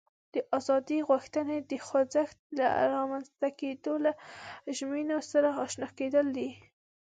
[0.33, 2.65] د ازادي غوښتنې د خوځښت له
[2.95, 4.11] رامنځته کېدو له
[4.77, 6.49] ژمینو سره آشنا کېدل دي.